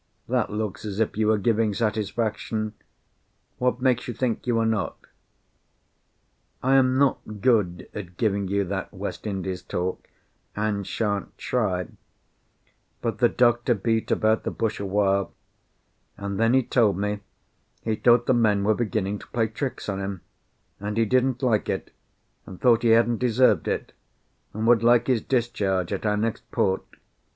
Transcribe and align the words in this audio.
That 0.27 0.49
looks 0.49 0.83
as 0.83 0.99
if 0.99 1.15
you 1.15 1.29
are 1.31 1.37
giving 1.37 1.75
satisfaction. 1.75 2.73
What 3.59 3.81
makes 3.83 4.07
you 4.07 4.15
think 4.15 4.47
you 4.47 4.57
are 4.57 4.65
not?" 4.65 4.97
I 6.63 6.73
am 6.77 6.97
not 6.97 7.19
good 7.39 7.87
at 7.93 8.17
giving 8.17 8.47
you 8.47 8.63
that 8.63 8.91
West 8.91 9.27
Indies 9.27 9.61
talk, 9.61 10.07
and 10.55 10.87
shan't 10.87 11.37
try; 11.37 11.85
but 13.03 13.19
the 13.19 13.29
doctor 13.29 13.75
beat 13.75 14.09
about 14.09 14.41
the 14.41 14.49
bush 14.49 14.79
awhile, 14.79 15.35
and 16.17 16.39
then 16.39 16.55
he 16.55 16.63
told 16.63 16.97
me 16.97 17.19
he 17.83 17.95
thought 17.95 18.25
the 18.25 18.33
men 18.33 18.63
were 18.63 18.73
beginning 18.73 19.19
to 19.19 19.27
play 19.27 19.47
tricks 19.49 19.87
on 19.87 19.99
him, 19.99 20.21
and 20.79 20.97
he 20.97 21.05
didn't 21.05 21.43
like 21.43 21.69
it, 21.69 21.93
and 22.47 22.59
thought 22.59 22.81
he 22.81 22.89
hadn't 22.89 23.17
deserved 23.19 23.67
it, 23.67 23.91
and 24.51 24.65
would 24.65 24.81
like 24.81 25.05
his 25.05 25.21
discharge 25.21 25.93
at 25.93 26.07
our 26.07 26.17
next 26.17 26.49
port. 26.49 26.81